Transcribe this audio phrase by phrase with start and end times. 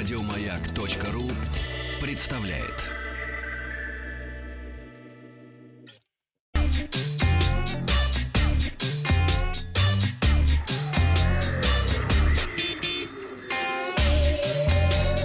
[0.00, 1.30] Радиомаяк.ру
[2.00, 2.86] представляет.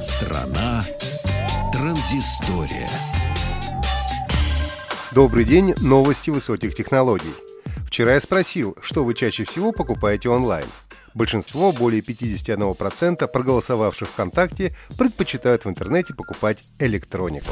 [0.00, 0.86] Страна
[1.72, 2.88] транзистория.
[5.10, 7.24] Добрый день, новости высоких технологий.
[7.88, 10.66] Вчера я спросил, что вы чаще всего покупаете онлайн.
[11.14, 17.50] Большинство, более 51% проголосовавших ВКонтакте, предпочитают в интернете покупать электронику.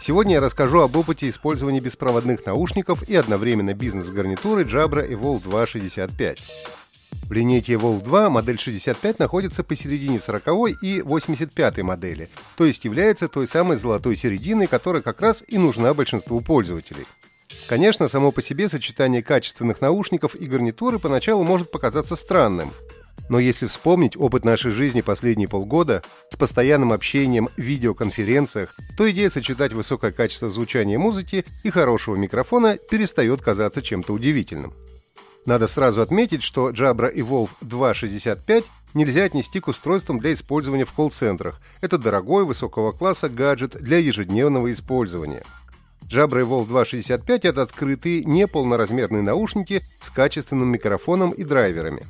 [0.00, 6.42] Сегодня я расскажу об опыте использования беспроводных наушников и одновременно бизнес-гарнитуры Jabra Evolve 2 65.
[7.28, 13.28] В линейке Evolve 2 модель 65 находится посередине 40 и 85 модели, то есть является
[13.28, 17.06] той самой золотой серединой, которая как раз и нужна большинству пользователей.
[17.66, 22.72] Конечно, само по себе сочетание качественных наушников и гарнитуры поначалу может показаться странным.
[23.28, 29.30] Но если вспомнить опыт нашей жизни последние полгода с постоянным общением в видеоконференциях, то идея
[29.30, 34.74] сочетать высокое качество звучания музыки и хорошего микрофона перестает казаться чем-то удивительным.
[35.46, 41.60] Надо сразу отметить, что Jabra Evolve 265 нельзя отнести к устройствам для использования в колл-центрах.
[41.80, 45.42] Это дорогой высокого класса гаджет для ежедневного использования–
[46.12, 52.04] Jabra Evolve 265— это открытые, неполноразмерные наушники с качественным микрофоном и драйверами.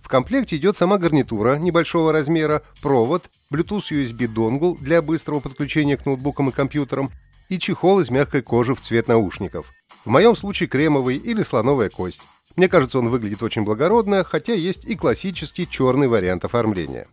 [0.00, 6.06] В комплекте идет сама гарнитура небольшого размера, провод, Bluetooth USB донгл для быстрого подключения к
[6.06, 7.10] ноутбукам и компьютерам
[7.50, 9.74] и чехол из мягкой кожи в цвет наушников.
[10.06, 12.20] В моем случае кремовый или слоновая кость.
[12.56, 17.06] Мне кажется, он выглядит очень благородно, хотя есть и классический черный вариант оформления.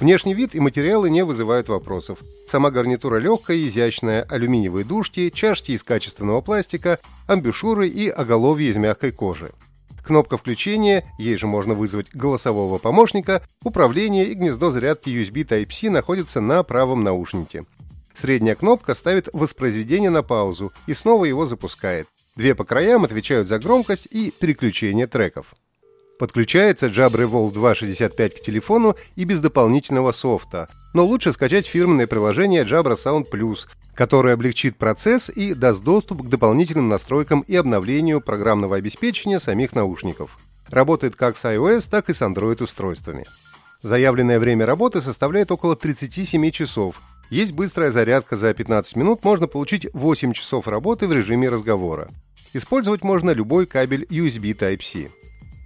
[0.00, 2.18] Внешний вид и материалы не вызывают вопросов.
[2.48, 9.12] Сама гарнитура легкая изящная, алюминиевые дужки, чашки из качественного пластика, амбушюры и оголовье из мягкой
[9.12, 9.52] кожи.
[10.04, 16.40] Кнопка включения, ей же можно вызвать голосового помощника, управление и гнездо зарядки USB Type-C находятся
[16.40, 17.62] на правом наушнике.
[18.14, 22.06] Средняя кнопка ставит воспроизведение на паузу и снова его запускает.
[22.36, 25.54] Две по краям отвечают за громкость и переключение треков.
[26.18, 32.64] Подключается Jabra Evolve 2.65 к телефону и без дополнительного софта, но лучше скачать фирменное приложение
[32.64, 38.76] Jabra Sound Plus, которое облегчит процесс и даст доступ к дополнительным настройкам и обновлению программного
[38.76, 40.38] обеспечения самих наушников.
[40.70, 43.26] Работает как с iOS, так и с Android устройствами.
[43.82, 47.02] Заявленное время работы составляет около 37 часов.
[47.28, 52.08] Есть быстрая зарядка за 15 минут, можно получить 8 часов работы в режиме разговора.
[52.52, 55.10] Использовать можно любой кабель USB Type-C.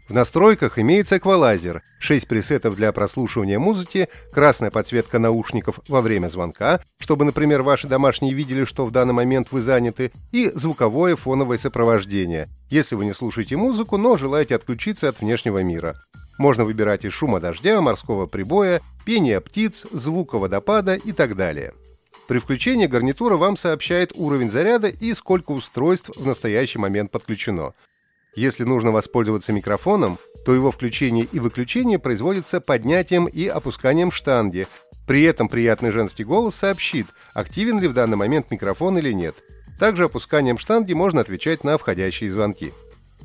[0.09, 6.81] В настройках имеется эквалайзер, 6 пресетов для прослушивания музыки, красная подсветка наушников во время звонка,
[6.99, 12.49] чтобы, например, ваши домашние видели, что в данный момент вы заняты, и звуковое фоновое сопровождение,
[12.71, 15.95] если вы не слушаете музыку, но желаете отключиться от внешнего мира.
[16.39, 21.75] Можно выбирать из шума дождя, морского прибоя, пения птиц, звука водопада и так далее.
[22.29, 27.75] При включении гарнитура вам сообщает уровень заряда и сколько устройств в настоящий момент подключено.
[28.39, 30.17] Если нужно воспользоваться микрофоном,
[30.47, 34.69] то его включение и выключение производится поднятием и опусканием штанги.
[35.09, 39.35] При этом приятный женский голос сообщит, активен ли в данный момент микрофон или нет.
[39.81, 42.73] Также опусканием штанги можно отвечать на входящие звонки.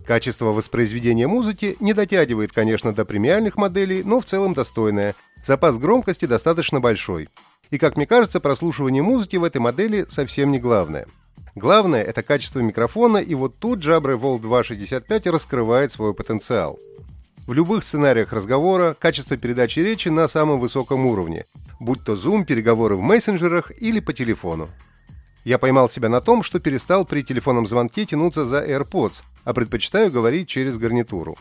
[0.04, 5.14] Качество воспроизведения музыки не дотягивает, конечно, до премиальных моделей, но в целом достойное.
[5.46, 7.30] Запас громкости достаточно большой.
[7.70, 11.06] И, как мне кажется, прослушивание музыки в этой модели совсем не главное.
[11.56, 16.80] Главное– это качество микрофона, и вот тут Jabra Evolve 2.65 раскрывает свой потенциал.
[17.46, 21.46] В любых сценариях разговора качество передачи речи на самом высоком уровне,
[21.80, 24.70] будь то Zoom, переговоры в мессенджерах или по телефону.
[25.44, 30.10] Я поймал себя на том, что перестал при телефонном звонке тянуться за AirPods, а предпочитаю
[30.10, 31.38] говорить через гарнитуру.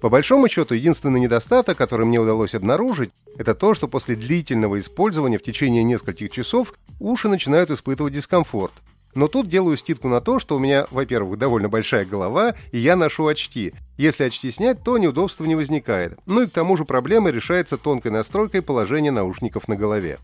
[0.00, 5.38] По большому счету, единственный недостаток, который мне удалось обнаружить, это то, что после длительного использования
[5.38, 8.72] в течение нескольких часов уши начинают испытывать дискомфорт,
[9.14, 12.96] но тут делаю ститку на то, что у меня, во-первых, довольно большая голова, и я
[12.96, 13.72] ношу очки.
[13.98, 16.18] Если очки снять, то неудобства не возникает.
[16.26, 20.18] Ну и к тому же проблема решается тонкой настройкой положения наушников на голове.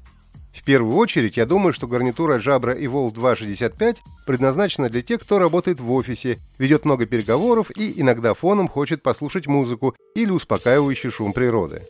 [0.52, 5.78] В первую очередь, я думаю, что гарнитура Jabra Evolve 265 предназначена для тех, кто работает
[5.78, 11.82] в офисе, ведет много переговоров и иногда фоном хочет послушать музыку или успокаивающий шум природы.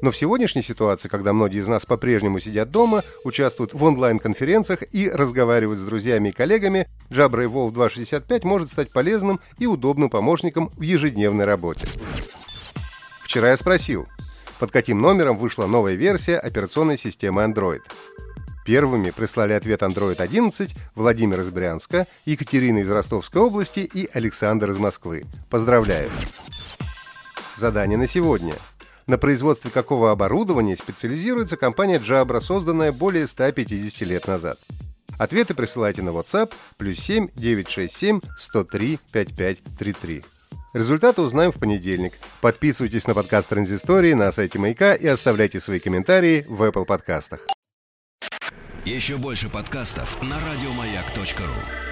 [0.00, 5.10] Но в сегодняшней ситуации, когда многие из нас по-прежнему сидят дома, участвуют в онлайн-конференциях и
[5.10, 10.82] разговаривают с друзьями и коллегами, Jabra Evolve 265 может стать полезным и удобным помощником в
[10.82, 11.86] ежедневной работе.
[13.24, 14.06] Вчера я спросил,
[14.58, 17.80] под каким номером вышла новая версия операционной системы Android.
[18.64, 24.78] Первыми прислали ответ Android 11 Владимир из Брянска, Екатерина из Ростовской области и Александр из
[24.78, 25.24] Москвы.
[25.50, 26.10] Поздравляю!
[27.56, 28.54] Задание на сегодня–
[29.08, 34.58] На производстве какого оборудования специализируется компания Jabra, созданная более 150 лет назад?
[35.16, 40.24] Ответы присылайте на WhatsApp плюс 7 967 103 5533.
[40.74, 42.12] Результаты узнаем в понедельник.
[42.42, 47.40] Подписывайтесь на подкаст Транзистории на сайте Маяка и оставляйте свои комментарии в Apple подкастах.
[48.84, 51.87] Еще больше подкастов на радиомаяк.ру.